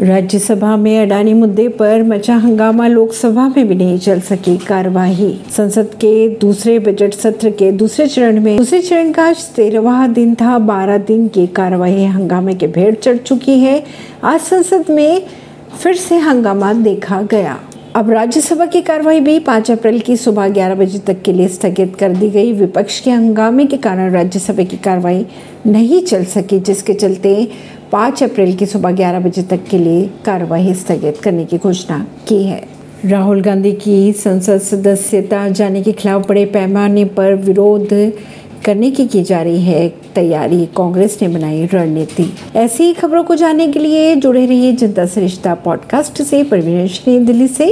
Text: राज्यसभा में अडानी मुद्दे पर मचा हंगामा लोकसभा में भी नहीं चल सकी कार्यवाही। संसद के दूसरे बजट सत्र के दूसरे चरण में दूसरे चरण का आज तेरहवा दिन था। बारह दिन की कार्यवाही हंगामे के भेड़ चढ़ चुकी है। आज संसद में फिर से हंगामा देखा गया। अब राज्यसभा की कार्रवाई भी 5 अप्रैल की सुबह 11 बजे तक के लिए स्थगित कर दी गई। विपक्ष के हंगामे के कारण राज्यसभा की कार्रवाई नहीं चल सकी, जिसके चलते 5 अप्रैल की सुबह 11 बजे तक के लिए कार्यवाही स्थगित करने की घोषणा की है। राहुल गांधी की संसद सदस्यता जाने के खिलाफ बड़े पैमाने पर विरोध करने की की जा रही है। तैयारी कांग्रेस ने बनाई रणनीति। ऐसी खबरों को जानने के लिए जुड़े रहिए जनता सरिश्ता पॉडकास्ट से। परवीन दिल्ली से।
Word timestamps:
राज्यसभा 0.00 0.76
में 0.76 0.98
अडानी 1.00 1.32
मुद्दे 1.34 1.68
पर 1.68 2.02
मचा 2.02 2.34
हंगामा 2.34 2.86
लोकसभा 2.86 3.46
में 3.48 3.68
भी 3.68 3.74
नहीं 3.74 3.98
चल 3.98 4.20
सकी 4.20 4.56
कार्यवाही। 4.58 5.40
संसद 5.56 5.86
के 5.94 6.28
दूसरे 6.28 6.78
बजट 6.78 7.14
सत्र 7.14 7.50
के 7.50 7.72
दूसरे 7.72 8.06
चरण 8.06 8.40
में 8.40 8.56
दूसरे 8.56 8.80
चरण 8.82 9.12
का 9.12 9.24
आज 9.24 9.44
तेरहवा 9.46 10.06
दिन 10.06 10.34
था। 10.34 10.58
बारह 10.58 10.98
दिन 10.98 11.28
की 11.28 11.46
कार्यवाही 11.46 12.04
हंगामे 12.04 12.54
के 12.54 12.66
भेड़ 12.66 12.94
चढ़ 12.94 13.16
चुकी 13.16 13.58
है। 13.58 13.84
आज 14.24 14.40
संसद 14.40 14.84
में 14.90 15.22
फिर 15.82 15.94
से 15.94 16.16
हंगामा 16.16 16.72
देखा 16.72 17.22
गया। 17.22 17.58
अब 17.96 18.10
राज्यसभा 18.10 18.66
की 18.66 18.80
कार्रवाई 18.80 19.20
भी 19.20 19.38
5 19.38 19.70
अप्रैल 19.70 19.98
की 19.98 20.16
सुबह 20.16 20.48
11 20.48 20.74
बजे 20.74 20.98
तक 20.98 21.22
के 21.22 21.32
लिए 21.32 21.48
स्थगित 21.48 21.96
कर 21.96 22.12
दी 22.12 22.30
गई। 22.30 22.52
विपक्ष 22.52 23.00
के 23.00 23.10
हंगामे 23.10 23.66
के 23.66 23.76
कारण 23.76 24.12
राज्यसभा 24.12 24.62
की 24.62 24.76
कार्रवाई 24.76 25.26
नहीं 25.66 26.02
चल 26.02 26.24
सकी, 26.24 26.60
जिसके 26.60 26.94
चलते 26.94 27.48
5 27.92 28.22
अप्रैल 28.22 28.56
की 28.56 28.66
सुबह 28.66 28.90
11 28.90 29.20
बजे 29.20 29.42
तक 29.42 29.60
के 29.70 29.78
लिए 29.78 30.10
कार्यवाही 30.24 30.74
स्थगित 30.74 31.18
करने 31.18 31.44
की 31.44 31.58
घोषणा 31.58 32.06
की 32.28 32.42
है। 32.42 32.62
राहुल 33.04 33.42
गांधी 33.42 33.72
की 33.72 34.12
संसद 34.12 34.58
सदस्यता 34.58 35.48
जाने 35.48 35.82
के 35.82 35.92
खिलाफ 35.92 36.28
बड़े 36.28 36.44
पैमाने 36.44 37.04
पर 37.04 37.34
विरोध 37.34 38.12
करने 38.64 38.90
की 38.90 39.06
की 39.06 39.22
जा 39.22 39.42
रही 39.42 39.62
है। 39.62 39.92
तैयारी 40.14 40.66
कांग्रेस 40.66 41.18
ने 41.22 41.28
बनाई 41.28 41.66
रणनीति। 41.66 42.32
ऐसी 42.56 42.92
खबरों 42.92 43.24
को 43.24 43.34
जानने 43.34 43.68
के 43.68 43.78
लिए 43.78 44.16
जुड़े 44.16 44.46
रहिए 44.46 44.72
जनता 44.72 45.06
सरिश्ता 45.06 45.54
पॉडकास्ट 45.54 46.22
से। 46.22 46.42
परवीन 46.44 47.24
दिल्ली 47.24 47.48
से। 47.48 47.68